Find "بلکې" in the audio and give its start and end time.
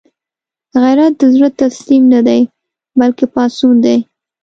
2.99-3.25